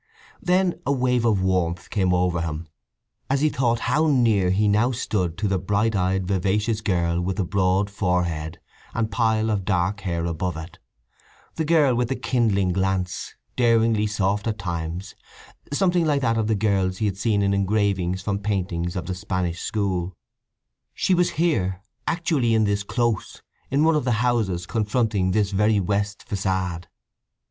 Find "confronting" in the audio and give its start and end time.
24.65-25.29